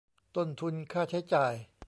[0.35, 1.53] ต้นทุนค่าใช้จ่าย